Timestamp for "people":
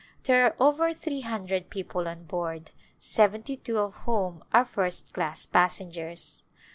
1.69-2.07